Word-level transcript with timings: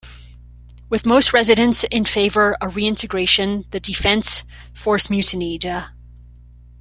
With 0.89 1.05
most 1.05 1.31
residents 1.31 1.83
in 1.83 2.05
favour 2.05 2.55
of 2.55 2.75
reintegration, 2.75 3.65
the 3.69 3.79
defence 3.79 4.43
force 4.73 5.11
mutinied. 5.11 5.63